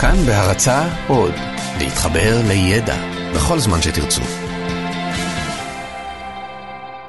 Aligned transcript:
כאן 0.00 0.16
בהרצה 0.26 0.88
עוד, 1.08 1.34
להתחבר 1.78 2.40
לידע 2.48 2.96
בכל 3.34 3.58
זמן 3.58 3.82
שתרצו. 3.82 4.22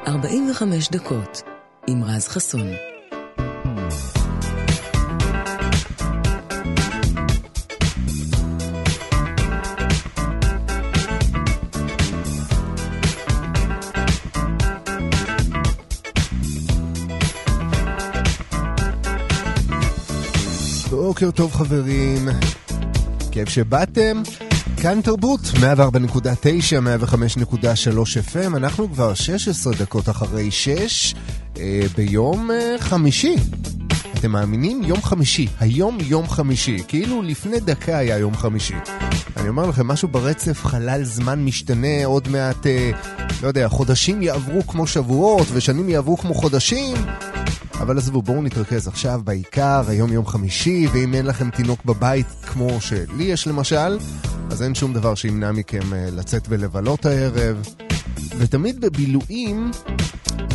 45 0.07 0.89
דקות 0.89 1.41
עם 1.87 2.03
רז 2.03 2.27
חסון. 2.27 2.67
בוקר 20.91 21.31
טוב 21.31 21.53
חברים, 21.53 22.29
כיף 23.39 23.49
שבאתם. 23.49 24.21
כאן 24.81 25.01
תרבות, 25.01 25.39
104.9, 25.39 25.59
105.3 27.03 27.97
FM, 28.33 28.57
אנחנו 28.57 28.89
כבר 28.93 29.13
16 29.13 29.73
דקות 29.73 30.09
אחרי 30.09 30.51
6, 30.51 31.15
אה, 31.57 31.81
ביום 31.97 32.51
אה, 32.51 32.75
חמישי. 32.79 33.35
אתם 34.19 34.31
מאמינים? 34.31 34.83
יום 34.83 35.01
חמישי. 35.01 35.47
היום 35.59 35.97
יום 36.01 36.29
חמישי. 36.29 36.77
כאילו 36.87 37.21
לפני 37.21 37.59
דקה 37.59 37.97
היה 37.97 38.17
יום 38.17 38.37
חמישי. 38.37 38.75
אני 39.37 39.49
אומר 39.49 39.65
לכם, 39.65 39.87
משהו 39.87 40.07
ברצף 40.07 40.65
חלל 40.65 41.03
זמן 41.03 41.45
משתנה, 41.45 42.05
עוד 42.05 42.27
מעט, 42.27 42.67
אה, 42.67 42.91
לא 43.43 43.47
יודע, 43.47 43.67
חודשים 43.67 44.21
יעברו 44.21 44.67
כמו 44.67 44.87
שבועות 44.87 45.47
ושנים 45.53 45.89
יעברו 45.89 46.17
כמו 46.17 46.33
חודשים. 46.33 46.95
אבל 47.79 47.97
עזבו, 47.97 48.21
בואו 48.21 48.41
נתרכז 48.41 48.87
עכשיו 48.87 49.21
בעיקר, 49.23 49.83
היום 49.87 50.13
יום 50.13 50.25
חמישי, 50.25 50.87
ואם 50.93 51.13
אין 51.13 51.25
לכם 51.25 51.49
תינוק 51.49 51.85
בבית 51.85 52.27
כמו 52.47 52.81
שלי 52.81 53.23
יש 53.23 53.47
למשל, 53.47 53.97
אז 54.51 54.63
אין 54.63 54.75
שום 54.75 54.93
דבר 54.93 55.15
שימנע 55.15 55.51
מכם 55.51 55.93
אה, 55.93 56.09
לצאת 56.11 56.45
ולבלות 56.49 57.05
הערב. 57.05 57.63
ותמיד 58.37 58.81
בבילויים 58.81 59.71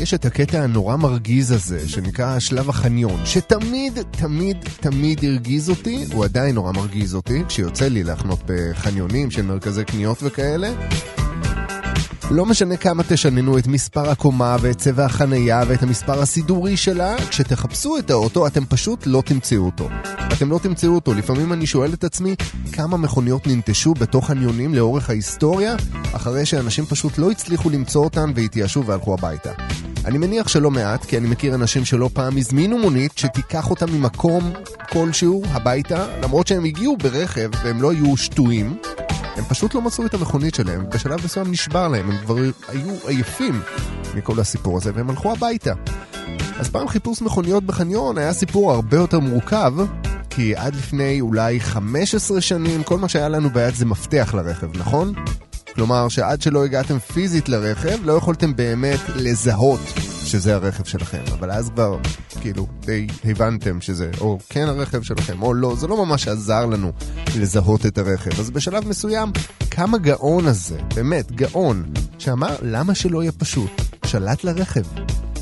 יש 0.01 0.15
את 0.15 0.25
הקטע 0.25 0.63
הנורא 0.63 0.97
מרגיז 0.97 1.51
הזה, 1.51 1.89
שנקרא 1.89 2.39
שלב 2.39 2.69
החניון, 2.69 3.21
שתמיד, 3.25 3.99
תמיד, 4.11 4.57
תמיד 4.81 5.25
הרגיז 5.25 5.71
אותי, 5.71 6.05
הוא 6.13 6.25
עדיין 6.25 6.55
נורא 6.55 6.73
מרגיז 6.73 7.15
אותי, 7.15 7.43
כשיוצא 7.49 7.89
לי 7.89 8.05
להחנות 8.05 8.41
בחניונים 8.47 9.31
של 9.31 9.43
מרכזי 9.43 9.85
קניות 9.85 10.19
וכאלה. 10.23 10.73
לא 12.31 12.47
משנה 12.47 12.77
כמה 12.77 13.03
תשננו 13.09 13.59
את 13.59 13.67
מספר 13.67 14.11
הקומה 14.11 14.57
ואת 14.61 14.79
צבע 14.79 15.05
החנייה 15.05 15.63
ואת 15.69 15.83
המספר 15.83 16.23
הסידורי 16.23 16.77
שלה, 16.77 17.17
כשתחפשו 17.29 17.99
את 17.99 18.11
האוטו 18.11 18.47
אתם 18.47 18.65
פשוט 18.65 19.07
לא 19.07 19.23
תמצאו 19.27 19.65
אותו. 19.65 19.89
אתם 20.33 20.51
לא 20.51 20.59
תמצאו 20.63 20.95
אותו. 20.95 21.15
לפעמים 21.15 21.53
אני 21.53 21.67
שואל 21.67 21.93
את 21.93 22.05
עצמי 22.05 22.35
כמה 22.73 22.97
מכוניות 22.97 23.47
ננטשו 23.47 23.95
בתוך 23.95 24.27
חניונים 24.27 24.75
לאורך 24.75 25.11
ההיסטוריה, 25.11 25.77
אחרי 26.13 26.47
שאנשים 26.47 26.85
פשוט 26.87 27.19
לא 27.19 27.31
הצליחו 27.31 27.71
למצוא 27.71 28.05
אותן 28.05 28.33
והתייאשו 28.35 28.87
והלכו 28.87 29.15
הביתה. 29.15 29.53
אני 30.05 30.19
מניח 30.19 30.49
שלא 30.49 30.71
מעט, 30.71 31.05
כי 31.05 31.19
אני 31.19 31.29
מכיר 31.29 31.55
אנשים 31.55 31.85
שלא 31.85 32.11
פעם 32.13 32.37
הזמינו 32.37 32.79
מונית 32.79 33.19
שתיקח 33.19 33.71
אותם 33.71 33.93
ממקום 33.93 34.53
כלשהו 34.91 35.43
הביתה, 35.51 36.07
למרות 36.23 36.47
שהם 36.47 36.65
הגיעו 36.65 36.97
ברכב 36.97 37.51
והם 37.65 37.83
לא 37.83 37.91
היו 37.91 38.17
שטויים. 38.17 38.77
הם 39.37 39.45
פשוט 39.45 39.75
לא 39.75 39.83
מצאו 39.83 40.07
את 40.07 40.15
המכונית 40.15 40.55
שלהם, 40.55 40.87
בשלב 40.91 41.25
מסוים 41.25 41.51
נשבר 41.51 41.89
להם, 41.89 42.11
הם 42.11 42.19
כבר 42.25 42.37
היו 42.69 42.95
עייפים 43.07 43.63
מכל 44.15 44.41
הסיפור 44.41 44.77
הזה, 44.77 44.93
והם 44.95 45.11
הלכו 45.11 45.33
הביתה. 45.33 45.73
אז 46.59 46.69
פעם 46.69 46.89
חיפוש 46.89 47.23
מכוניות 47.23 47.65
בחניון 47.65 48.19
היה 48.19 48.33
סיפור 48.33 48.73
הרבה 48.73 48.97
יותר 48.97 49.21
מורכב, 49.21 49.73
כי 50.31 50.57
עד 50.57 50.75
לפני 50.75 51.21
אולי 51.21 51.61
15 51.61 52.41
שנים, 52.41 52.83
כל 52.83 52.99
מה 52.99 53.09
שהיה 53.09 53.29
לנו 53.29 53.51
ביד 53.51 53.75
זה 53.75 53.87
מפתח 53.87 54.35
לרכב, 54.35 54.79
נכון? 54.79 55.15
כלומר 55.75 56.09
שעד 56.09 56.43
שלא 56.43 56.65
הגעתם 56.65 56.99
פיזית 56.99 57.49
לרכב, 57.49 57.99
לא 58.05 58.13
יכולתם 58.13 58.57
באמת 58.57 59.01
לזהות 59.17 59.81
שזה 60.25 60.55
הרכב 60.55 60.85
שלכם. 60.85 61.23
אבל 61.33 61.51
אז 61.51 61.71
כבר, 61.71 61.99
כאילו, 62.41 62.67
די 62.81 63.07
הבנתם 63.25 63.81
שזה 63.81 64.11
או 64.21 64.39
כן 64.49 64.69
הרכב 64.69 65.03
שלכם 65.03 65.43
או 65.43 65.55
לא, 65.55 65.77
זה 65.77 65.87
לא 65.87 66.07
ממש 66.07 66.29
עזר 66.29 66.67
לנו 66.67 66.93
לזהות 67.37 67.87
את 67.87 67.99
הרכב. 67.99 68.41
אז 68.41 68.51
בשלב 68.51 68.89
מסוים, 68.89 69.33
קם 69.69 69.95
הגאון 69.95 70.47
הזה, 70.47 70.79
באמת, 70.95 71.33
גאון, 71.33 71.85
שאמר, 72.19 72.57
למה 72.63 72.95
שלא 72.95 73.23
יהיה 73.23 73.33
פשוט? 73.33 73.71
שלט 74.07 74.45
לרכב. 74.45 74.85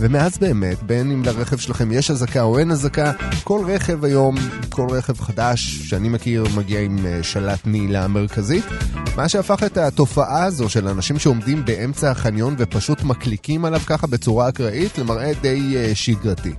ומאז 0.03 0.39
באמת, 0.39 0.83
בין 0.83 1.11
אם 1.11 1.23
לרכב 1.25 1.57
שלכם 1.57 1.93
יש 1.93 2.11
אזעקה 2.11 2.43
או 2.43 2.59
אין 2.59 2.71
אזעקה, 2.71 3.13
כל 3.45 3.61
רכב 3.67 4.05
היום, 4.05 4.35
כל 4.69 4.87
רכב 4.91 5.21
חדש 5.21 5.61
שאני 5.61 6.09
מכיר 6.09 6.45
מגיע 6.57 6.81
עם 6.81 7.07
אה, 7.07 7.23
שלט 7.23 7.61
נעילה 7.65 8.09
מרכזית. 8.09 8.65
מה 9.17 9.29
שהפך 9.29 9.63
את 9.63 9.77
התופעה 9.77 10.45
הזו 10.45 10.69
של 10.69 10.89
אנשים 10.89 11.19
שעומדים 11.19 11.65
באמצע 11.65 12.11
החניון 12.11 12.55
ופשוט 12.59 13.03
מקליקים 13.03 13.65
עליו 13.65 13.81
ככה 13.87 14.07
בצורה 14.07 14.49
אקראית 14.49 14.99
למראה 14.99 15.33
די 15.41 15.75
uh, 15.75 15.95
שגרתי. 15.95 16.53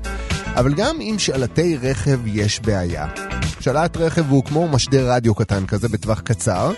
אבל 0.55 0.73
גם 0.73 0.95
עם 0.99 1.19
שלטי 1.19 1.77
רכב 1.77 2.19
יש 2.25 2.59
בעיה. 2.59 3.07
שלט 3.59 3.97
רכב 3.97 4.29
הוא 4.29 4.43
כמו 4.43 4.67
משדר 4.67 5.11
רדיו 5.11 5.35
קטן 5.35 5.65
כזה 5.65 5.89
בטווח 5.89 6.19
קצר, 6.19 6.71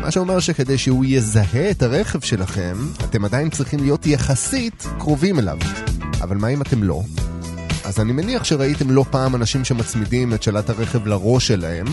מה 0.00 0.10
שאומר 0.10 0.40
שכדי 0.40 0.78
שהוא 0.78 1.04
יזהה 1.04 1.70
את 1.70 1.82
הרכב 1.82 2.20
שלכם, 2.20 2.76
אתם 3.04 3.24
עדיין 3.24 3.50
צריכים 3.50 3.80
להיות 3.80 4.06
יחסית 4.06 4.86
קרובים 4.98 5.38
אליו. 5.38 5.58
אבל 6.32 6.40
מה 6.40 6.48
אם 6.48 6.62
אתם 6.62 6.82
לא? 6.82 7.02
אז 7.84 8.00
אני 8.00 8.12
מניח 8.12 8.44
שראיתם 8.44 8.90
לא 8.90 9.04
פעם 9.10 9.34
אנשים 9.34 9.64
שמצמידים 9.64 10.34
את 10.34 10.42
שלט 10.42 10.70
הרכב 10.70 11.06
לראש 11.06 11.48
שלהם, 11.48 11.86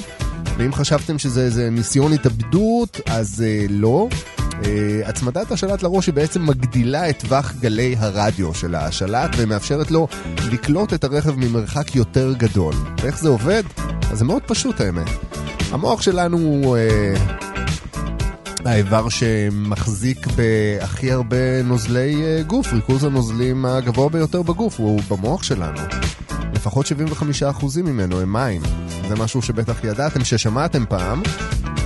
ואם 0.58 0.74
חשבתם 0.74 1.20
שזה 1.20 1.42
איזה 1.42 1.70
ניסיון 1.70 2.14
התאבדות, 2.14 3.00
אז 3.06 3.44
אה, 3.48 3.66
לא. 3.70 4.08
אה, 4.66 5.02
הצמדת 5.06 5.52
השלט 5.52 5.84
לראש 5.84 6.08
היא 6.08 6.14
בעצם 6.14 6.46
מגדילה 6.46 7.10
את 7.10 7.20
טווח 7.20 7.54
גלי 7.60 7.96
הרדיו 8.00 8.54
של 8.54 8.76
השלט 8.76 9.30
ומאפשרת 9.38 9.92
לו 9.92 10.08
לקלוט 10.52 10.94
את 10.94 11.04
הרכב 11.04 11.36
ממרחק 11.36 11.96
יותר 11.96 12.34
גדול. 12.38 12.74
ואיך 13.02 13.20
זה 13.20 13.30
עובד? 13.30 13.64
אז 14.12 14.20
זה 14.20 14.26
מאוד 14.26 14.42
פשוט 14.46 14.82
האמת. 14.82 15.10
המוח 15.72 16.02
שלנו 16.02 16.38
הוא... 16.38 16.78
אה, 16.78 17.49
האיבר 18.66 19.10
שמחזיק 19.10 20.28
בהכי 20.28 21.12
הרבה 21.12 21.64
נוזלי 21.64 22.24
אה, 22.24 22.44
גוף, 22.44 22.74
ריכוז 22.74 23.04
הנוזלים 23.04 23.66
הגבוה 23.66 24.10
ביותר 24.10 24.42
בגוף 24.42 24.80
הוא 24.80 25.02
במוח 25.10 25.44
שלנו. 25.44 25.80
לפחות 26.54 26.86
75% 26.86 27.66
ממנו 27.84 28.20
הם 28.20 28.34
מים. 28.34 28.62
זה 29.08 29.16
משהו 29.16 29.42
שבטח 29.42 29.84
ידעתם 29.84 30.24
ששמעתם 30.24 30.86
פעם, 30.90 31.22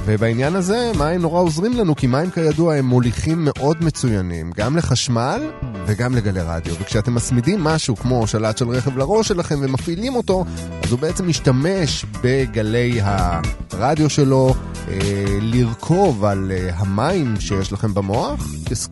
ובעניין 0.06 0.56
הזה 0.56 0.92
מים 0.98 1.22
נורא 1.22 1.42
עוזרים 1.42 1.74
לנו, 1.74 1.96
כי 1.96 2.08
מים 2.08 2.32
כידוע 2.32 2.76
הם 2.76 2.86
מוליכים 2.86 3.38
מאוד 3.40 3.84
מצוינים, 3.84 4.52
גם 4.56 4.78
לחשמל 4.78 5.52
וגם 5.86 6.16
לגלי 6.16 6.42
רדיו. 6.42 6.74
וכשאתם 6.80 7.16
מסמידים 7.16 7.64
משהו 7.64 7.96
כמו 7.96 8.28
שלט 8.28 8.58
של 8.58 8.70
רכב 8.70 8.98
לראש 8.98 9.28
שלכם 9.28 9.56
ומפעילים 9.62 10.16
אותו, 10.16 10.46
אז 10.84 10.92
הוא 10.92 11.00
בעצם 11.00 11.28
משתמש 11.28 12.06
בגלי 12.22 13.00
הרדיו 13.04 14.10
שלו 14.10 14.56
אה, 14.88 14.98
לרכוב 15.42 16.26
על 16.26 16.52
אה, 16.52 16.70
המים 16.76 17.36
שיש 17.40 17.72
לכם 17.72 17.94
במוח, 17.94 18.48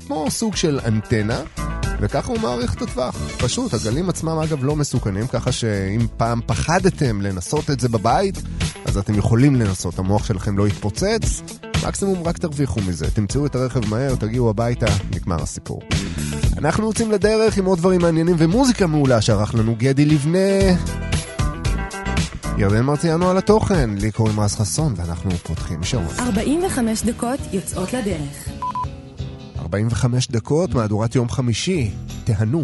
כמו 0.07 0.31
סוג 0.31 0.55
של 0.55 0.79
אנטנה. 0.85 1.41
וככה 2.01 2.31
הוא 2.31 2.39
מעריך 2.39 2.73
את 2.73 2.81
הטווח. 2.81 3.15
פשוט, 3.37 3.73
הגלים 3.73 4.09
עצמם 4.09 4.37
אגב 4.37 4.63
לא 4.63 4.75
מסוכנים, 4.75 5.27
ככה 5.27 5.51
שאם 5.51 6.07
פעם 6.17 6.39
פחדתם 6.45 7.21
לנסות 7.21 7.69
את 7.69 7.79
זה 7.79 7.89
בבית, 7.89 8.41
אז 8.91 8.97
אתם 8.97 9.15
יכולים 9.15 9.55
לנסות, 9.55 9.99
המוח 9.99 10.25
שלכם 10.25 10.57
לא 10.57 10.67
יתפוצץ, 10.67 11.41
מקסימום 11.87 12.23
רק 12.23 12.37
תרוויחו 12.37 12.81
מזה. 12.87 13.11
תמצאו 13.11 13.45
את 13.45 13.55
הרכב 13.55 13.89
מהר, 13.89 14.15
תגיעו 14.15 14.49
הביתה, 14.49 14.85
נגמר 15.15 15.43
הסיפור. 15.43 15.81
אנחנו 16.57 16.87
יוצאים 16.87 17.11
לדרך 17.11 17.57
עם 17.57 17.65
עוד 17.65 17.77
דברים 17.77 18.01
מעניינים 18.01 18.35
ומוזיקה 18.39 18.87
מעולה 18.87 19.21
שערך 19.21 19.55
לנו 19.55 19.75
גדי 19.77 20.05
לבנה. 20.05 20.39
ירדן 22.57 22.81
מרציאנו 22.81 23.29
על 23.29 23.37
התוכן, 23.37 23.89
לי 23.89 24.11
קוראים 24.11 24.39
רז 24.39 24.55
חסון, 24.55 24.93
ואנחנו 24.97 25.31
פותחים 25.31 25.83
שעון. 25.83 26.05
45 26.19 27.03
דקות 27.03 27.39
יוצאות 27.51 27.93
לדרך. 27.93 28.49
45 29.59 30.27
דקות, 30.27 30.73
מהדורת 30.73 31.15
יום 31.15 31.29
חמישי. 31.29 31.91
תהנו. 32.23 32.63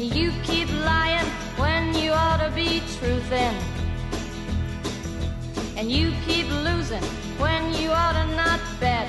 You 0.00 0.32
keep 0.42 0.72
lying 0.86 1.26
when 1.58 1.94
you 1.94 2.12
ought 2.12 2.38
to 2.38 2.50
be 2.54 2.80
truthing. 2.96 3.54
And 5.76 5.92
you 5.92 6.14
keep 6.24 6.48
losing 6.48 7.02
when 7.36 7.74
you 7.74 7.90
ought 7.90 8.14
to 8.14 8.26
not 8.34 8.60
bet. 8.80 9.06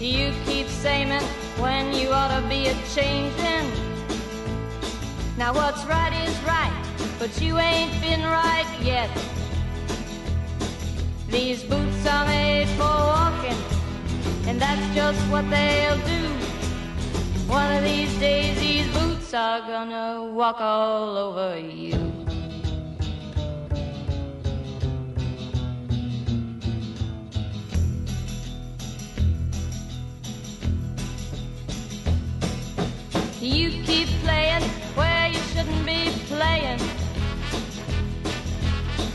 You 0.00 0.32
keep 0.46 0.68
saying 0.68 1.10
when 1.58 1.92
you 1.92 2.12
ought 2.12 2.40
to 2.40 2.48
be 2.48 2.68
a 2.68 2.74
changing. 2.94 3.70
Now 5.36 5.52
what's 5.52 5.84
right 5.84 6.14
is 6.26 6.34
right, 6.42 6.72
but 7.18 7.38
you 7.42 7.58
ain't 7.58 7.92
been 8.00 8.22
right 8.22 8.66
yet. 8.80 9.10
These 11.28 11.62
boots 11.64 12.06
are 12.06 12.24
made 12.24 12.68
for 12.68 12.84
walking, 12.84 13.58
and 14.46 14.58
that's 14.58 14.94
just 14.94 15.20
what 15.30 15.48
they'll 15.50 15.98
do. 16.06 16.29
One 17.50 17.72
of 17.72 17.82
these 17.82 18.16
days, 18.20 18.60
these 18.60 18.86
boots 18.94 19.34
are 19.34 19.60
gonna 19.62 20.32
walk 20.32 20.60
all 20.60 21.16
over 21.16 21.58
you. 21.58 21.98
You 33.40 33.82
keep 33.82 34.06
playing 34.22 34.62
where 34.94 35.26
you 35.26 35.40
shouldn't 35.50 35.84
be 35.84 36.12
playing. 36.28 36.78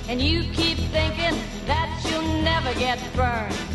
And 0.09 0.21
you 0.21 0.43
keep 0.51 0.77
thinking 0.91 1.39
that 1.67 1.89
you'll 2.03 2.43
never 2.43 2.73
get 2.77 2.99
burned. 3.15 3.74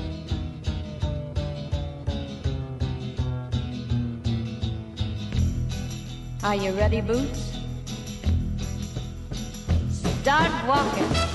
Are 6.43 6.55
you 6.55 6.71
ready, 6.71 7.01
Boots? 7.01 7.51
Start 10.21 10.67
walking. 10.67 11.30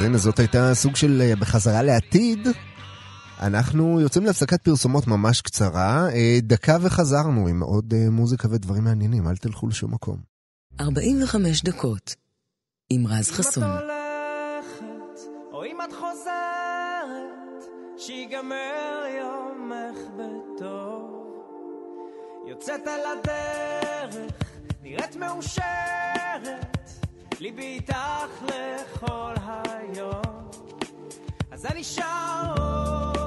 אז 0.00 0.06
הנה, 0.06 0.18
זאת 0.18 0.38
הייתה 0.38 0.74
סוג 0.74 0.96
של 0.96 1.22
אה, 1.22 1.36
בחזרה 1.36 1.82
לעתיד. 1.82 2.48
אנחנו 3.40 4.00
יוצאים 4.00 4.24
להפסקת 4.24 4.62
פרסומות 4.62 5.06
ממש 5.06 5.40
קצרה, 5.40 6.08
אה, 6.12 6.38
דקה 6.42 6.76
וחזרנו 6.80 7.48
עם 7.48 7.62
עוד 7.62 7.94
אה, 7.94 8.10
מוזיקה 8.10 8.48
ודברים 8.50 8.84
מעניינים, 8.84 9.28
אל 9.28 9.36
תלכו 9.36 9.68
לשום 9.68 9.94
מקום. 9.94 10.16
45 10.80 11.62
דקות 11.62 12.14
עם 12.90 13.06
רז 13.06 13.30
חסון. 13.30 13.64
אם 13.64 13.70
את 13.70 13.82
הולכת, 13.82 15.20
או 15.52 15.64
אם 15.64 15.78
את 15.84 15.92
חוזרת, 15.92 17.64
שיגמר 17.98 19.04
יומך 19.18 19.98
בטוב. 20.16 21.10
יוצאת 22.48 22.86
על 22.86 23.00
הדרך, 23.18 24.32
נראית 24.82 25.16
מאושרת. 25.16 26.19
ליבי 27.40 27.62
איתך 27.62 28.42
לכל 28.42 29.34
היום, 29.44 30.22
אז 31.50 31.66
אני 31.66 31.84
שר 31.84 32.54
עוד 32.58 33.19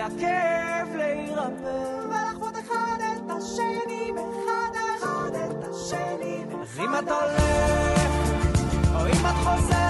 ולכאב 0.00 0.96
להירפא. 0.96 2.06
ולחוות 2.08 2.54
אחד 2.58 2.98
את 3.12 3.30
השני, 3.30 4.12
אחד 4.16 4.70
אחד 4.98 5.30
את 5.34 5.68
השני. 5.70 6.44
אז 6.62 6.78
אם 6.78 6.94
את 6.98 7.08
הולך, 7.08 8.10
או 8.94 9.06
אם 9.06 9.26
את 9.26 9.34
חוזרת 9.44 9.89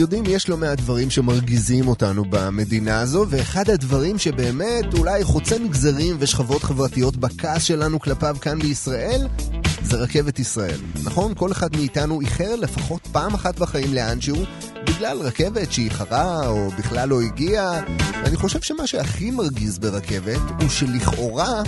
יודעים, 0.00 0.24
יש 0.26 0.48
לא 0.48 0.56
מעט 0.56 0.78
דברים 0.78 1.10
שמרגיזים 1.10 1.88
אותנו 1.88 2.24
במדינה 2.30 3.00
הזו, 3.00 3.26
ואחד 3.28 3.70
הדברים 3.70 4.18
שבאמת 4.18 4.94
אולי 4.98 5.24
חוצה 5.24 5.58
מגזרים 5.58 6.16
ושכבות 6.18 6.62
חברתיות 6.62 7.16
בכעס 7.16 7.62
שלנו 7.62 8.00
כלפיו 8.00 8.36
כאן 8.40 8.58
בישראל, 8.58 9.28
זה 9.82 9.96
רכבת 9.96 10.38
ישראל. 10.38 10.80
נכון? 11.04 11.34
כל 11.34 11.52
אחד 11.52 11.76
מאיתנו 11.76 12.20
איחר 12.20 12.56
לפחות 12.56 13.06
פעם 13.12 13.34
אחת 13.34 13.58
בחיים 13.58 13.94
לאנשהו, 13.94 14.36
בגלל 14.86 15.18
רכבת 15.18 15.72
שאיחרה 15.72 16.48
או 16.48 16.70
בכלל 16.78 17.08
לא 17.08 17.20
הגיעה. 17.20 17.80
אני 18.24 18.36
חושב 18.36 18.60
שמה 18.60 18.86
שהכי 18.86 19.30
מרגיז 19.30 19.78
ברכבת 19.78 20.40
הוא 20.60 20.68
שלכאורה 20.68 21.62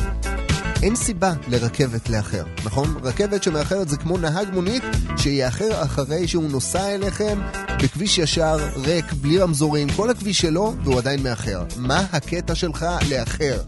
אין 0.82 0.96
סיבה 0.96 1.32
לרכבת 1.48 2.08
לאחר, 2.08 2.44
נכון? 2.64 2.94
רכבת 3.02 3.42
שמאחרת 3.42 3.88
זה 3.88 3.96
כמו 3.96 4.18
נהג 4.18 4.48
מונית 4.52 4.82
שיאחר 5.16 5.82
אחרי 5.82 6.28
שהוא 6.28 6.50
נוסע 6.50 6.94
אליכם 6.94 7.40
בכביש 7.82 8.18
ישר, 8.18 8.56
ריק, 8.76 9.12
בלי 9.12 9.38
רמזורים, 9.38 9.88
כל 9.96 10.10
הכביש 10.10 10.38
שלו, 10.38 10.74
והוא 10.84 10.98
עדיין 10.98 11.22
מאחר. 11.22 11.64
מה 11.76 12.06
הקטע 12.12 12.54
שלך 12.54 12.86
לאחר? 13.10 13.62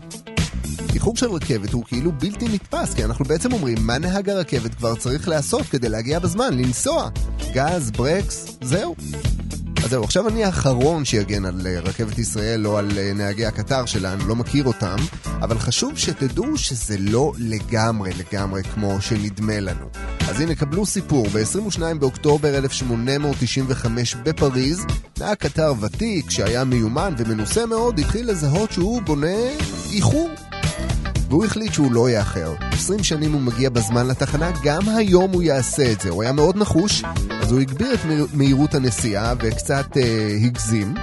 איחור 0.94 1.16
של 1.16 1.30
רכבת 1.30 1.72
הוא 1.72 1.84
כאילו 1.84 2.12
בלתי 2.12 2.48
נתפס, 2.48 2.94
כי 2.94 3.04
אנחנו 3.04 3.24
בעצם 3.24 3.52
אומרים 3.52 3.78
מה 3.80 3.98
נהג 3.98 4.30
הרכבת 4.30 4.74
כבר 4.74 4.94
צריך 4.94 5.28
לעשות 5.28 5.62
כדי 5.66 5.88
להגיע 5.88 6.18
בזמן, 6.18 6.58
לנסוע. 6.58 7.08
גז, 7.52 7.90
ברקס, 7.90 8.56
זהו. 8.62 8.94
אז 9.84 9.90
זהו, 9.90 10.04
עכשיו 10.04 10.28
אני 10.28 10.44
האחרון 10.44 11.04
שיגן 11.04 11.44
על 11.44 11.66
אה, 11.66 11.80
רכבת 11.80 12.18
ישראל 12.18 12.66
או 12.66 12.78
על 12.78 12.88
אה, 12.98 13.12
נהגי 13.14 13.46
הקטר 13.46 13.86
שלנו, 13.86 14.28
לא 14.28 14.36
מכיר 14.36 14.64
אותם, 14.64 14.96
אבל 15.26 15.58
חשוב 15.58 15.98
שתדעו 15.98 16.56
שזה 16.56 16.96
לא 16.98 17.32
לגמרי 17.38 18.10
לגמרי 18.12 18.62
כמו 18.62 19.00
שנדמה 19.00 19.60
לנו. 19.60 19.86
אז 20.28 20.40
הנה, 20.40 20.54
קבלו 20.54 20.86
סיפור, 20.86 21.26
ב-22 21.28 21.80
באוקטובר 21.98 22.56
1895 22.56 24.14
בפריז, 24.14 24.86
נהג 25.18 25.36
קטר 25.36 25.72
ותיק 25.80 26.30
שהיה 26.30 26.64
מיומן 26.64 27.14
ומנוסה 27.18 27.66
מאוד, 27.66 27.98
התחיל 27.98 28.30
לזהות 28.30 28.72
שהוא 28.72 29.02
בונה 29.02 29.36
איחור. 29.92 30.30
והוא 31.28 31.44
החליט 31.44 31.72
שהוא 31.72 31.92
לא 31.92 32.10
יאחר. 32.10 32.52
20 32.72 33.02
שנים 33.04 33.32
הוא 33.32 33.40
מגיע 33.40 33.70
בזמן 33.70 34.06
לתחנה, 34.06 34.50
גם 34.64 34.88
היום 34.88 35.30
הוא 35.32 35.42
יעשה 35.42 35.92
את 35.92 36.00
זה. 36.00 36.10
הוא 36.10 36.22
היה 36.22 36.32
מאוד 36.32 36.56
נחוש, 36.56 37.02
אז 37.42 37.52
הוא 37.52 37.60
הגביר 37.60 37.94
את 37.94 38.04
מהיר- 38.04 38.26
מהירות 38.34 38.74
הנסיעה 38.74 39.34
וקצת 39.42 39.96
אה, 39.96 40.36
הגזים. 40.44 40.94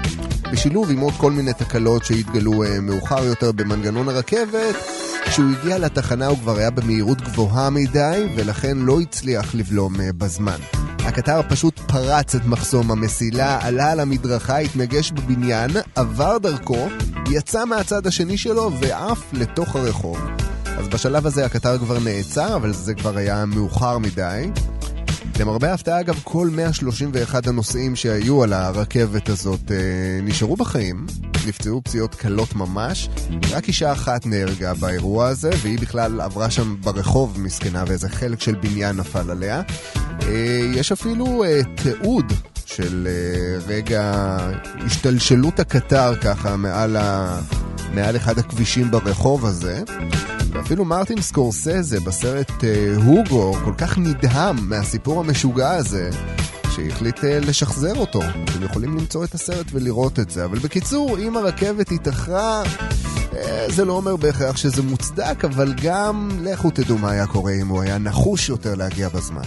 בשילוב 0.51 0.91
עם 0.91 0.99
עוד 0.99 1.13
כל 1.17 1.31
מיני 1.31 1.53
תקלות 1.53 2.05
שהתגלו 2.05 2.63
אה, 2.63 2.79
מאוחר 2.81 3.23
יותר 3.25 3.51
במנגנון 3.51 4.09
הרכבת, 4.09 4.75
כשהוא 5.25 5.45
הגיע 5.61 5.77
לתחנה 5.77 6.27
הוא 6.27 6.37
כבר 6.37 6.57
היה 6.57 6.69
במהירות 6.69 7.21
גבוהה 7.21 7.69
מדי, 7.69 8.27
ולכן 8.35 8.77
לא 8.77 8.99
הצליח 9.01 9.55
לבלום 9.55 10.01
אה, 10.01 10.09
בזמן. 10.17 10.57
הקטר 11.05 11.41
פשוט 11.49 11.79
פרץ 11.79 12.35
את 12.35 12.45
מחסום 12.45 12.91
המסילה, 12.91 13.59
עלה 13.61 13.91
על 13.91 13.99
המדרכה, 13.99 14.57
התנגש 14.57 15.11
בבניין, 15.11 15.71
עבר 15.95 16.37
דרכו, 16.37 16.87
יצא 17.31 17.65
מהצד 17.65 18.07
השני 18.07 18.37
שלו 18.37 18.71
ועף 18.79 19.33
לתוך 19.33 19.75
הרחוב. 19.75 20.19
אז 20.65 20.87
בשלב 20.87 21.25
הזה 21.27 21.45
הקטר 21.45 21.77
כבר 21.77 21.99
נעצר, 21.99 22.55
אבל 22.55 22.73
זה 22.73 22.93
כבר 22.93 23.17
היה 23.17 23.45
מאוחר 23.45 23.97
מדי. 23.97 24.51
למרבה 25.39 25.71
ההפתעה, 25.71 25.99
אגב, 25.99 26.19
כל 26.23 26.49
131 26.51 27.47
הנוסעים 27.47 27.95
שהיו 27.95 28.43
על 28.43 28.53
הרכבת 28.53 29.29
הזאת 29.29 29.71
אה, 29.71 29.77
נשארו 30.23 30.55
בחיים, 30.55 31.05
נפצעו 31.47 31.81
פציעות 31.83 32.15
קלות 32.15 32.55
ממש. 32.55 33.09
רק 33.51 33.67
אישה 33.67 33.91
אחת 33.91 34.25
נהרגה 34.25 34.73
באירוע 34.73 35.27
הזה, 35.27 35.49
והיא 35.61 35.79
בכלל 35.79 36.21
עברה 36.21 36.49
שם 36.51 36.75
ברחוב 36.81 37.39
מסכנה, 37.39 37.83
ואיזה 37.87 38.09
חלק 38.09 38.41
של 38.41 38.55
בניין 38.55 38.95
נפל 38.95 39.31
עליה. 39.31 39.61
אה, 40.21 40.71
יש 40.75 40.91
אפילו 40.91 41.43
אה, 41.43 41.61
תיעוד 41.75 42.33
של 42.65 43.07
אה, 43.07 43.59
רגע 43.67 44.37
השתלשלות 44.85 45.59
הקטר 45.59 46.15
ככה 46.15 46.55
מעל, 46.55 46.95
ה... 46.95 47.39
מעל 47.93 48.15
אחד 48.15 48.39
הכבישים 48.39 48.91
ברחוב 48.91 49.45
הזה. 49.45 49.83
ואפילו 50.53 50.85
מרטין 50.85 51.21
סקורסזה 51.21 51.99
בסרט 51.99 52.51
הוגו 53.05 53.53
כל 53.63 53.73
כך 53.77 53.97
נדהם 53.97 54.69
מהסיפור 54.69 55.19
המשוגע 55.19 55.71
הזה, 55.71 56.09
שהחליט 56.75 57.23
אה, 57.23 57.39
לשחזר 57.39 57.95
אותו. 57.95 58.21
אתם 58.21 58.63
יכולים 58.63 58.97
למצוא 58.97 59.23
את 59.23 59.33
הסרט 59.33 59.65
ולראות 59.71 60.19
את 60.19 60.29
זה. 60.29 60.45
אבל 60.45 60.59
בקיצור, 60.59 61.17
אם 61.17 61.37
הרכבת 61.37 61.91
התאחרה, 61.91 62.63
אה, 63.35 63.65
זה 63.69 63.85
לא 63.85 63.93
אומר 63.93 64.15
בהכרח 64.15 64.57
שזה 64.57 64.81
מוצדק, 64.81 65.45
אבל 65.45 65.73
גם 65.83 66.29
לכו 66.41 66.69
תדעו 66.69 66.97
מה 66.97 67.11
היה 67.11 67.27
קורה 67.27 67.53
אם 67.61 67.67
הוא 67.67 67.81
היה 67.81 67.97
נחוש 67.97 68.49
יותר 68.49 68.75
להגיע 68.75 69.09
בזמן. 69.09 69.41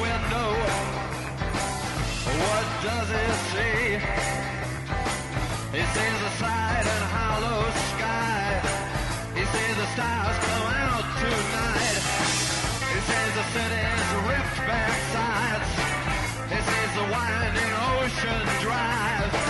window. 0.00 0.50
What 2.42 2.66
does 2.82 3.08
it 3.10 3.34
see? 3.52 3.84
It 5.80 5.86
sees 5.94 6.20
a 6.22 6.32
side 6.40 6.86
and 6.94 7.04
hollow 7.16 7.62
sky. 7.92 8.60
It 9.40 9.46
sees 9.54 9.76
the 9.76 9.88
stars 9.94 10.36
come 10.48 10.68
out 10.86 11.06
tonight. 11.20 12.02
It 12.96 13.02
sees 13.10 13.32
the 13.40 13.46
city's 13.56 14.08
ripped 14.28 14.58
back 14.68 14.96
sides. 15.16 15.70
It 16.56 16.62
sees 16.70 16.92
the 16.96 17.06
winding 17.12 17.72
ocean 17.96 18.42
drive. 18.64 19.41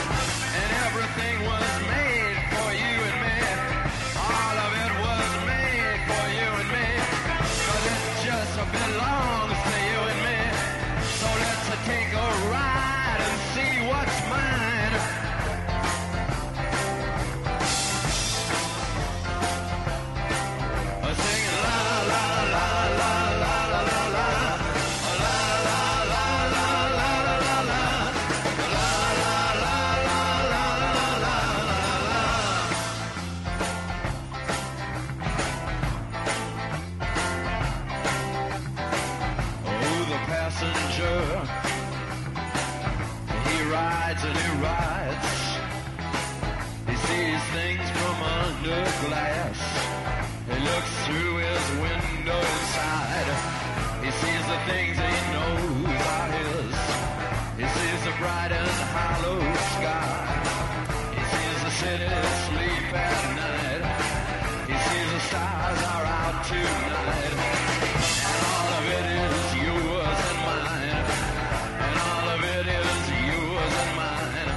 sees 54.23 54.47
the 54.47 54.61
things 54.71 54.95
he 55.07 55.15
knows 55.35 56.01
are 56.15 56.31
his. 56.39 56.75
He 57.59 57.67
sees 57.75 58.01
the 58.07 58.15
bright 58.21 58.53
and 58.61 58.71
hollow 58.95 59.41
sky. 59.75 60.15
He 61.17 61.23
sees 61.33 61.59
the 61.67 61.73
city 61.83 62.13
sleep 62.47 62.87
at 63.07 63.21
night. 63.43 63.83
He 64.71 64.77
sees 64.87 65.09
the 65.15 65.23
stars 65.29 65.81
are 65.95 66.07
out 66.21 66.39
tonight. 66.51 67.35
And 68.31 68.43
all 68.55 68.71
of 68.79 68.85
it 68.99 69.07
is 69.23 69.39
yours 69.67 70.21
and 70.31 70.41
mine. 70.49 71.03
And 71.87 71.97
all 72.11 72.27
of 72.35 72.41
it 72.57 72.67
is 72.81 73.01
yours 73.31 73.75
and 73.85 73.93
mine. 74.01 74.51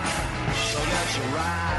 So 0.70 0.80
let's 0.94 1.16
ride. 1.34 1.75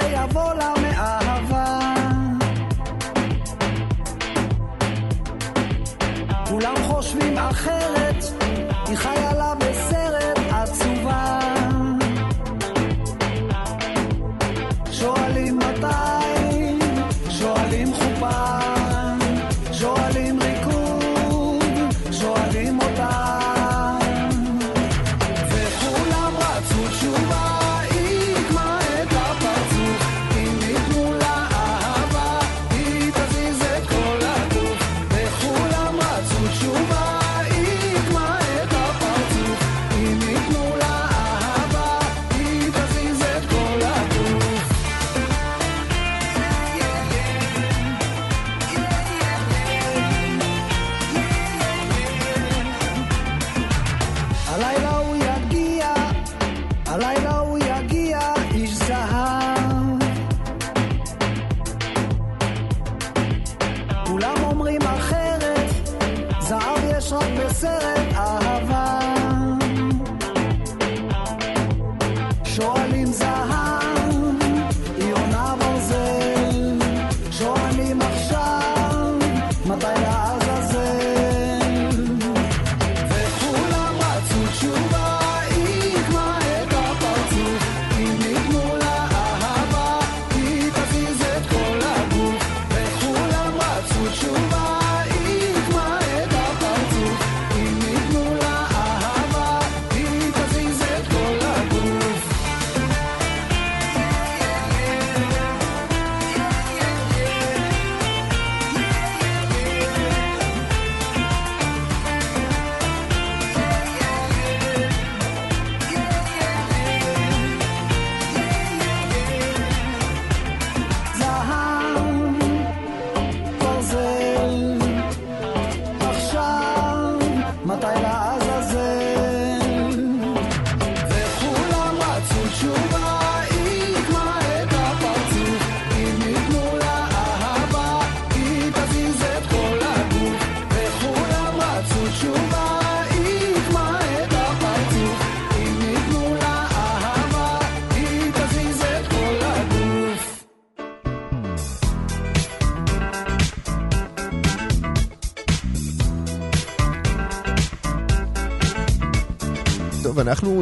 say 0.00 0.14
I 0.14 0.25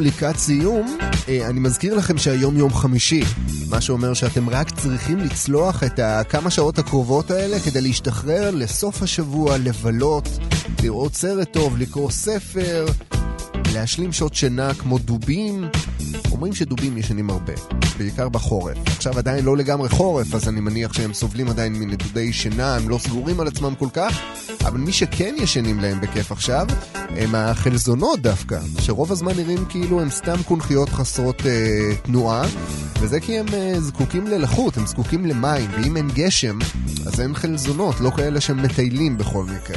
לקראת 0.04 0.36
סיום. 0.36 0.98
אה, 1.28 1.46
אני 1.46 1.60
מזכיר 1.60 1.94
לכם 1.94 2.18
שהיום 2.18 2.56
יום 2.56 2.74
חמישי, 2.74 3.22
מה 3.70 3.80
שאומר 3.80 4.14
שאתם 4.14 4.50
רק 4.50 4.70
צריכים 4.70 5.18
לצלוח 5.18 5.82
את 5.82 5.98
הכמה 5.98 6.50
שעות 6.50 6.78
הקרובות 6.78 7.30
האלה 7.30 7.60
כדי 7.60 7.80
להשתחרר 7.80 8.50
לסוף 8.50 9.02
השבוע, 9.02 9.58
לבלות, 9.58 10.28
לראות 10.82 11.14
סרט 11.14 11.52
טוב, 11.52 11.76
לקרוא 11.78 12.10
ספר, 12.10 12.86
להשלים 13.74 14.12
שעות 14.12 14.34
שינה 14.34 14.74
כמו 14.74 14.98
דובים. 14.98 15.64
אומרים 16.32 16.54
שדובים 16.54 16.98
ישנים 16.98 17.30
הרבה, 17.30 17.52
בעיקר 17.98 18.28
בחורף. 18.28 18.76
עכשיו 18.86 19.18
עדיין 19.18 19.44
לא 19.44 19.56
לגמרי 19.56 19.88
חורף, 19.88 20.34
אז 20.34 20.48
אני 20.48 20.60
מניח 20.60 20.92
שהם 20.92 21.14
סובלים 21.14 21.48
עדיין 21.48 21.72
מנדודי 21.72 22.32
שינה, 22.32 22.76
הם 22.76 22.88
לא 22.88 22.98
סגורים 22.98 23.40
על 23.40 23.46
עצמם 23.46 23.74
כל 23.78 23.88
כך, 23.92 24.20
אבל 24.64 24.78
מי 24.78 24.92
שכן 24.92 25.34
ישנים 25.38 25.80
להם 25.80 26.00
בכיף 26.00 26.32
עכשיו, 26.32 26.66
הם 26.94 27.34
החלזונות 27.34 28.20
דווקא, 28.20 28.58
שרוב 28.80 29.12
הזמן 29.12 29.32
נראים 29.36 29.64
כאילו 29.68 30.00
הם 30.00 30.10
סתם 30.10 30.36
קונכיות 30.44 30.88
חסרות 30.88 31.46
אה, 31.46 31.96
תנועה, 32.02 32.46
וזה 33.00 33.20
כי 33.20 33.38
הם 33.38 33.46
אה, 33.52 33.80
זקוקים 33.80 34.26
ללחות, 34.26 34.76
הם 34.76 34.86
זקוקים 34.86 35.26
למים, 35.26 35.70
ואם 35.70 35.96
אין 35.96 36.08
גשם, 36.14 36.58
אז 37.06 37.20
אין 37.20 37.34
חלזונות, 37.34 38.00
לא 38.00 38.10
כאלה 38.10 38.40
שהם 38.40 38.62
מטיילים 38.62 39.18
בכל 39.18 39.44
מקרה. 39.44 39.76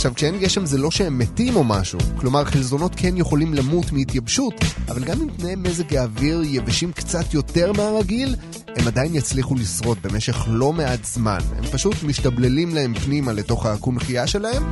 עכשיו, 0.00 0.12
כשאין 0.14 0.38
גשם 0.38 0.66
זה 0.66 0.78
לא 0.78 0.90
שהם 0.90 1.18
מתים 1.18 1.56
או 1.56 1.64
משהו, 1.64 1.98
כלומר 2.16 2.44
חלזונות 2.44 2.92
כן 2.96 3.16
יכולים 3.16 3.54
למות 3.54 3.92
מהתייבשות, 3.92 4.54
אבל 4.88 5.04
גם 5.04 5.20
אם 5.20 5.28
תנאי 5.36 5.54
מזג 5.56 5.96
האוויר 5.96 6.42
יבשים 6.44 6.92
קצת 6.92 7.34
יותר 7.34 7.72
מהרגיל, 7.72 8.36
הם 8.76 8.86
עדיין 8.86 9.14
יצליחו 9.14 9.54
לשרוד 9.54 9.98
במשך 10.02 10.44
לא 10.50 10.72
מעט 10.72 11.04
זמן. 11.04 11.38
הם 11.56 11.64
פשוט 11.64 12.02
משתבללים 12.02 12.74
להם 12.74 12.94
פנימה 12.94 13.32
לתוך 13.32 13.66
הקונכייה 13.66 14.19
שלהם, 14.26 14.62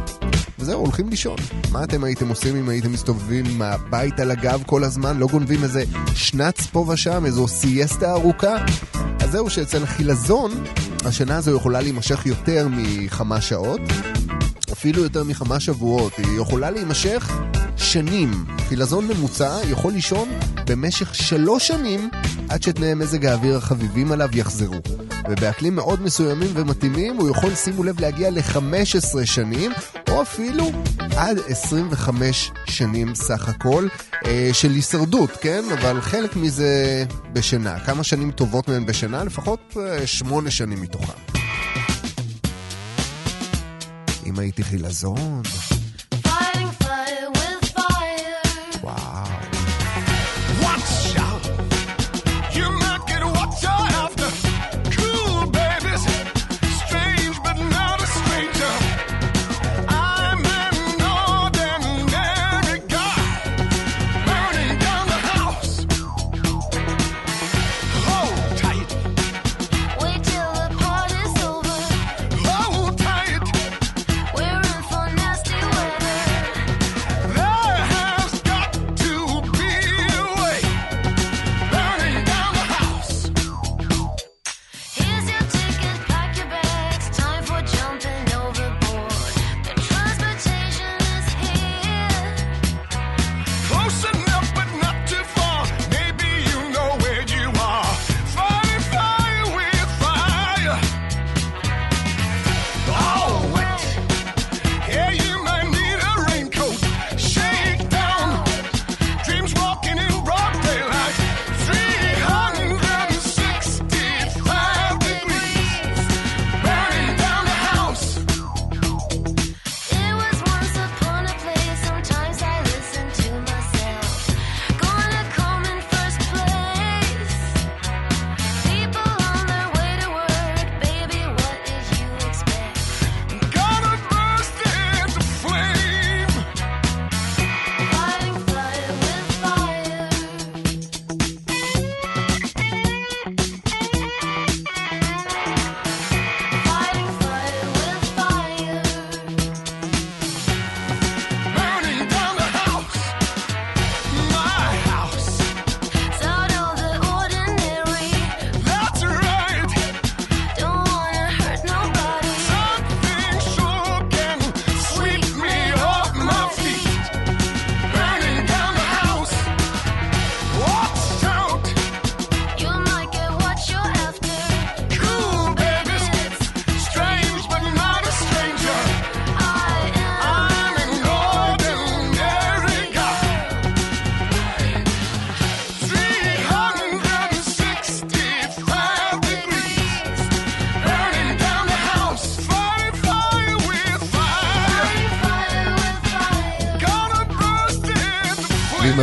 וזהו, 0.59 0.81
הולכים 0.81 1.09
לישון. 1.09 1.37
מה 1.73 1.85
אתם 1.85 2.05
הייתם 2.05 2.29
עושים 2.29 2.57
אם 2.57 2.69
הייתם 2.69 2.93
מסתובבים 2.93 3.45
עם 3.47 3.63
הבית 3.63 4.21
על 4.21 4.31
הגב 4.31 4.63
כל 4.67 4.85
הזמן, 4.85 5.19
לא 5.19 5.27
גונבים 5.27 5.65
איזה 5.65 5.85
שנץ 6.15 6.67
פה 6.67 6.85
ושם, 6.89 7.27
איזו 7.27 7.49
סיאסטה 7.49 8.13
ארוכה? 8.13 8.57
אז 9.21 9.31
זהו 9.31 9.51
שאצל 9.51 9.87
חילזון, 9.87 10.51
השינה 11.05 11.37
הזו 11.37 11.57
יכולה 11.57 11.81
להימשך 11.81 12.27
יותר 12.27 12.69
מכמה 12.71 13.41
שעות. 13.41 13.81
אפילו 14.79 15.03
יותר 15.03 15.25
מכמה 15.25 15.61
שבועות, 15.61 16.13
היא 16.17 16.41
יכולה 16.41 16.71
להימשך 16.71 17.33
שנים. 17.77 18.31
חילזון 18.69 19.09
ממוצע 19.09 19.59
יכול 19.71 19.93
לישון 19.93 20.29
במשך 20.67 21.15
שלוש 21.15 21.69
שנים 21.69 22.11
עד 22.49 22.63
שתנאי 22.63 22.95
מזג 22.95 23.27
האוויר 23.27 23.57
החביבים 23.57 24.13
עליו 24.13 24.29
יחזרו. 24.33 24.75
ובאקלים 25.31 25.75
מאוד 25.75 26.03
מסוימים 26.03 26.51
ומתאימים 26.55 27.17
הוא 27.17 27.31
יכול, 27.31 27.55
שימו 27.55 27.85
לב, 27.85 28.01
להגיע 28.01 28.31
ל-15 28.31 29.25
שנים, 29.25 29.73
או 30.11 30.23
אפילו 30.23 30.65
עד 31.17 31.39
25 31.49 32.51
שנים 32.65 33.15
סך 33.15 33.49
הכל 33.49 33.87
אה, 34.27 34.51
של 34.53 34.71
הישרדות, 34.71 35.31
כן? 35.41 35.65
אבל 35.73 36.01
חלק 36.01 36.37
מזה 36.37 37.05
בשינה. 37.33 37.81
כמה 37.81 38.05
שנים 38.05 38.31
טובות 38.31 38.69
מהן 38.69 38.87
בשינה? 38.87 39.25
לפחות 39.25 39.77
אה, 39.77 40.07
שמונה 40.07 40.51
שנים 40.51 40.83
מתוכן. 40.83 41.28
הייתי 44.39 44.65
חילזון, 44.65 45.43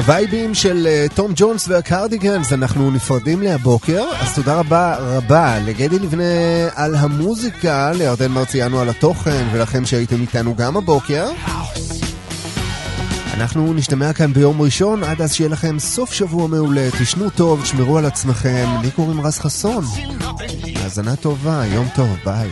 הווייבים 0.06 0.54
של 0.54 0.88
אה, 0.88 1.06
תום 1.16 1.32
ג'ונס 1.36 1.68
והקרדיגנס 1.68 2.54
אנחנו 2.54 2.92
נפרדים 2.92 3.42
להבוקר, 3.42 4.04
אז 4.20 4.36
תודה 4.36 4.60
רבה 4.60 4.96
רבה 5.00 5.60
לגדי 5.60 6.00
לבנה 6.00 6.24
על 6.76 6.96
המוזיקה, 6.96 7.92
לירדן 7.92 8.32
מרציאנו 8.32 8.80
על 8.80 8.90
התוכן 8.90 9.48
ולכם 9.52 9.86
שהייתם 9.86 10.22
איתנו 10.22 10.56
גם 10.56 10.78
הבוקר. 10.78 11.28
אנחנו 13.34 13.74
נשתמע 13.74 14.14
כאן 14.14 14.34
ביום 14.34 14.62
ראשון, 14.62 15.04
עד 15.04 15.22
אז 15.22 15.34
שיהיה 15.34 15.50
לכם 15.50 15.80
סוף 15.80 16.14
שבוע 16.14 16.48
מעולה, 16.48 16.90
תשנו 17.00 17.30
טוב, 17.30 17.66
שמרו 17.66 17.98
על 17.98 18.06
עצמכם, 18.06 18.68
לי 18.82 18.92
קוראים 18.92 19.22
רז 19.22 19.40
חסון. 19.40 19.86
האזנה 20.76 21.16
טובה, 21.16 21.64
יום 21.66 21.88
טוב, 21.96 22.18
ביי. 22.26 22.50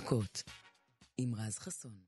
דקות, 0.00 0.42
עם 1.18 1.34
רז 1.34 1.58
חסון. 1.58 1.96